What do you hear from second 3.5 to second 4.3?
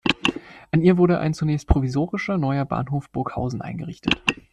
eingerichtet.